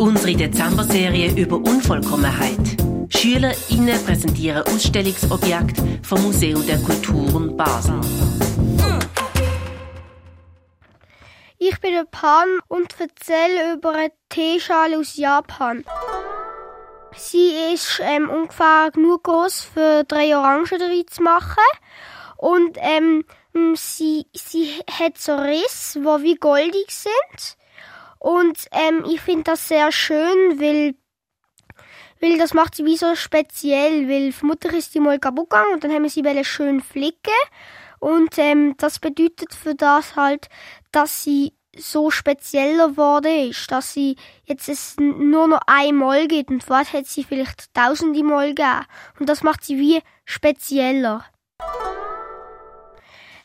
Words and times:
Unsere 0.00 0.32
Dezember-Serie 0.34 1.32
über 1.36 1.56
Unvollkommenheit. 1.56 2.56
SchülerInnen 3.10 4.02
präsentieren 4.02 4.62
Ausstellungsobjekte 4.62 6.00
vom 6.02 6.22
Museum 6.22 6.66
der 6.66 6.78
Kulturen 6.78 7.54
Basel. 7.54 8.00
Ich 11.58 11.78
bin 11.82 11.92
der 11.92 12.06
Pan 12.10 12.48
und 12.68 12.98
erzähle 12.98 13.74
über 13.74 13.90
eine 13.90 14.12
Teeschale 14.30 14.98
aus 14.98 15.18
Japan. 15.18 15.84
Sie 17.14 17.52
ist 17.74 18.00
ähm, 18.02 18.30
ungefähr 18.30 18.90
genug 18.94 19.24
groß 19.24 19.68
für 19.74 20.04
drei 20.04 20.34
Orangen 20.34 20.64
drin 20.64 21.04
zu 21.10 21.22
machen. 21.22 21.62
Und 22.38 22.78
ähm, 22.80 23.26
sie, 23.74 24.24
sie 24.32 24.80
hat 24.90 25.18
so 25.18 25.34
Risse, 25.36 26.00
die 26.00 26.22
wie 26.22 26.36
goldig 26.36 26.86
sind. 26.88 27.59
Und 28.20 28.66
ähm, 28.72 29.04
ich 29.10 29.20
finde 29.22 29.44
das 29.44 29.66
sehr 29.66 29.90
schön, 29.90 30.60
weil, 30.60 30.94
weil 32.20 32.36
das 32.36 32.52
macht 32.52 32.74
sie 32.74 32.84
wie 32.84 32.98
so 32.98 33.14
speziell, 33.16 34.08
weil 34.08 34.30
vermutlich 34.30 34.74
ist 34.74 34.94
die 34.94 35.00
mal 35.00 35.18
kaputt 35.18 35.48
gegangen 35.48 35.72
und 35.72 35.82
dann 35.82 35.90
haben 35.90 36.02
wir 36.02 36.10
sie 36.10 36.44
schön 36.44 36.82
flicken. 36.82 37.32
Und 37.98 38.36
ähm, 38.36 38.74
das 38.76 38.98
bedeutet 38.98 39.54
für 39.54 39.74
das 39.74 40.16
halt, 40.16 40.48
dass 40.92 41.24
sie 41.24 41.54
so 41.74 42.10
spezieller 42.10 42.88
geworden 42.88 43.48
ist, 43.50 43.70
dass 43.72 43.94
sie 43.94 44.16
jetzt 44.44 44.68
es 44.68 44.96
nur 44.98 45.48
noch 45.48 45.62
einmal 45.66 46.28
gibt 46.28 46.50
und 46.50 46.62
vorher 46.62 47.00
hat 47.00 47.06
sie 47.06 47.24
vielleicht 47.24 47.72
tausende 47.72 48.22
Mal 48.22 48.48
gegeben. 48.48 48.84
Und 49.18 49.30
das 49.30 49.42
macht 49.42 49.64
sie 49.64 49.78
wie 49.78 50.02
spezieller. 50.26 51.24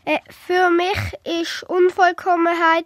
Äh, 0.05 0.19
für 0.29 0.69
mich 0.69 1.41
ist 1.41 1.63
Unvollkommenheit, 1.63 2.85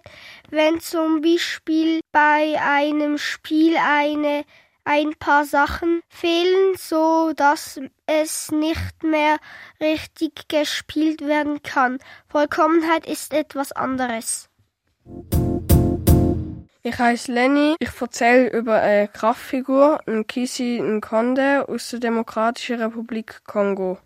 wenn 0.49 0.79
zum 0.79 1.21
Beispiel 1.21 1.99
bei 2.13 2.55
einem 2.61 3.17
Spiel 3.17 3.75
eine 3.77 4.45
ein 4.85 5.13
paar 5.19 5.45
Sachen 5.45 6.01
fehlen, 6.09 6.75
so 6.77 7.33
dass 7.35 7.79
es 8.07 8.51
nicht 8.51 9.03
mehr 9.03 9.37
richtig 9.79 10.47
gespielt 10.47 11.21
werden 11.21 11.61
kann. 11.61 11.99
Vollkommenheit 12.27 13.05
ist 13.05 13.33
etwas 13.33 13.71
anderes. 13.71 14.49
Ich 16.81 16.97
heiße 16.97 17.31
Lenny. 17.31 17.75
Ich 17.79 18.01
erzähle 18.01 18.49
über 18.49 18.81
eine 18.81 19.09
Kraftfigur, 19.09 19.99
ein 20.07 20.25
Kisi 20.25 20.79
Nkonde 20.81 21.67
aus 21.67 21.89
der 21.89 21.99
Demokratischen 21.99 22.81
Republik 22.81 23.43
Kongo. 23.45 23.99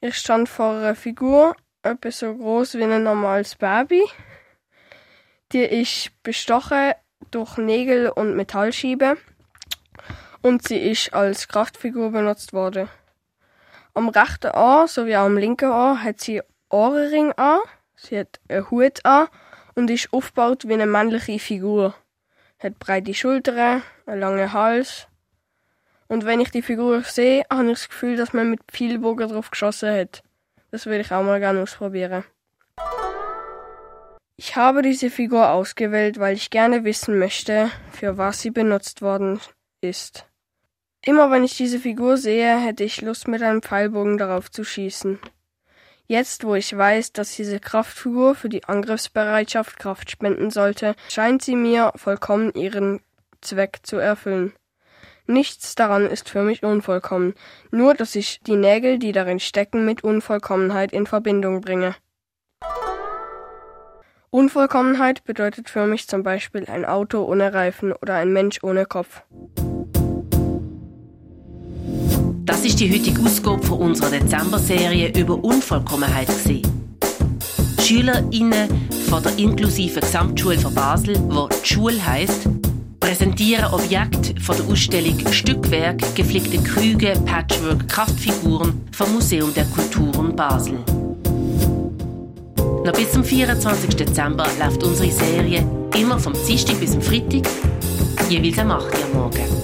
Ich 0.00 0.16
stand 0.16 0.48
vor 0.48 0.76
einer 0.76 0.94
Figur, 0.94 1.54
etwa 1.82 2.10
so 2.10 2.34
groß 2.34 2.74
wie 2.74 2.84
ein 2.84 3.02
normales 3.02 3.54
Baby. 3.54 4.02
Die 5.52 5.62
ist 5.62 6.10
bestochen 6.22 6.92
durch 7.30 7.58
Nägel 7.58 8.08
und 8.08 8.34
Metallschiebe 8.34 9.16
und 10.42 10.66
sie 10.66 10.78
ist 10.78 11.12
als 11.12 11.48
Kraftfigur 11.48 12.12
benutzt 12.12 12.52
worden. 12.52 12.88
Am 13.94 14.08
rechten 14.08 14.52
Ohr 14.52 14.88
sowie 14.88 15.16
am 15.16 15.36
linken 15.36 15.70
Ohr 15.70 16.02
hat 16.02 16.20
sie 16.20 16.42
Ohrenring 16.70 17.32
an 17.32 17.60
Sie 18.02 18.18
hat 18.18 18.40
einen 18.48 18.70
Hut 18.70 19.04
an 19.04 19.28
und 19.74 19.90
ist 19.90 20.10
aufgebaut 20.12 20.66
wie 20.66 20.72
eine 20.72 20.86
männliche 20.86 21.38
Figur. 21.38 21.94
Hat 22.58 22.78
breite 22.78 23.12
Schultern, 23.12 23.82
einen 24.06 24.20
langen 24.20 24.52
Hals. 24.52 25.06
Und 26.10 26.24
wenn 26.24 26.40
ich 26.40 26.50
die 26.50 26.60
Figur 26.60 27.02
sehe, 27.02 27.44
habe 27.48 27.66
ich 27.66 27.78
das 27.78 27.88
Gefühl, 27.88 28.16
dass 28.16 28.32
man 28.32 28.50
mit 28.50 28.60
viel 28.72 28.98
Bogen 28.98 29.28
drauf 29.28 29.48
geschossen 29.48 29.94
hat. 29.94 30.24
Das 30.72 30.86
würde 30.86 31.02
ich 31.02 31.12
auch 31.12 31.22
mal 31.22 31.38
gerne 31.38 31.62
ausprobieren. 31.62 32.24
Ich 34.36 34.56
habe 34.56 34.82
diese 34.82 35.08
Figur 35.08 35.50
ausgewählt, 35.50 36.18
weil 36.18 36.34
ich 36.34 36.50
gerne 36.50 36.82
wissen 36.82 37.20
möchte, 37.20 37.70
für 37.92 38.18
was 38.18 38.40
sie 38.40 38.50
benutzt 38.50 39.02
worden 39.02 39.38
ist. 39.82 40.26
Immer 41.06 41.30
wenn 41.30 41.44
ich 41.44 41.56
diese 41.56 41.78
Figur 41.78 42.16
sehe, 42.16 42.58
hätte 42.58 42.82
ich 42.82 43.02
Lust, 43.02 43.28
mit 43.28 43.40
einem 43.40 43.62
Pfeilbogen 43.62 44.18
darauf 44.18 44.50
zu 44.50 44.64
schießen. 44.64 45.20
Jetzt, 46.08 46.42
wo 46.42 46.56
ich 46.56 46.76
weiß, 46.76 47.12
dass 47.12 47.36
diese 47.36 47.60
Kraftfigur 47.60 48.34
für 48.34 48.48
die 48.48 48.64
Angriffsbereitschaft 48.64 49.78
Kraft 49.78 50.10
spenden 50.10 50.50
sollte, 50.50 50.96
scheint 51.08 51.42
sie 51.42 51.54
mir 51.54 51.92
vollkommen 51.94 52.52
ihren 52.54 53.00
Zweck 53.40 53.78
zu 53.84 53.98
erfüllen. 53.98 54.52
Nichts 55.26 55.74
daran 55.74 56.06
ist 56.06 56.28
für 56.28 56.42
mich 56.42 56.62
unvollkommen, 56.62 57.34
nur 57.70 57.94
dass 57.94 58.14
ich 58.14 58.40
die 58.46 58.56
Nägel, 58.56 58.98
die 58.98 59.12
darin 59.12 59.40
stecken, 59.40 59.84
mit 59.84 60.04
Unvollkommenheit 60.04 60.92
in 60.92 61.06
Verbindung 61.06 61.60
bringe. 61.60 61.94
Unvollkommenheit 64.30 65.24
bedeutet 65.24 65.68
für 65.68 65.86
mich 65.86 66.06
zum 66.06 66.22
Beispiel 66.22 66.66
ein 66.66 66.84
Auto 66.84 67.24
ohne 67.24 67.52
Reifen 67.52 67.92
oder 67.92 68.14
ein 68.14 68.32
Mensch 68.32 68.62
ohne 68.62 68.86
Kopf. 68.86 69.22
Das 72.44 72.64
ist 72.64 72.78
die 72.80 72.92
heutige 72.92 73.20
Ausgabe 73.22 73.62
von 73.64 73.78
unserer 73.78 74.10
Dezember-Serie 74.10 75.12
über 75.18 75.42
Unvollkommenheit. 75.42 76.28
SchülerInnen 77.80 78.88
von 79.08 79.22
der 79.22 79.36
inklusiven 79.36 80.00
Gesamtschule 80.00 80.58
von 80.58 80.74
Basel, 80.74 81.16
wo 81.28 81.48
die 81.48 81.66
Schule 81.66 82.06
heisst, 82.06 82.48
präsentieren 83.10 83.64
Objekte 83.72 84.40
von 84.40 84.56
der 84.56 84.66
Ausstellung 84.66 85.18
Stückwerk, 85.32 85.98
geflickte 86.14 86.58
Krüge, 86.62 87.12
Patchwork, 87.26 87.88
Kraftfiguren 87.88 88.82
vom 88.92 89.12
Museum 89.14 89.52
der 89.52 89.64
Kulturen 89.64 90.36
Basel. 90.36 90.78
Noch 92.84 92.92
bis 92.92 93.10
zum 93.10 93.24
24. 93.24 93.96
Dezember 93.96 94.46
läuft 94.60 94.84
unsere 94.84 95.10
Serie 95.10 95.66
immer 95.98 96.20
vom 96.20 96.34
Dienstag 96.46 96.78
bis 96.78 96.92
zum 96.92 97.02
Freitag, 97.02 97.50
jeweils 98.28 98.58
am 98.60 98.70
8. 98.70 98.84
Uhr 98.84 99.20
morgen. 99.20 99.59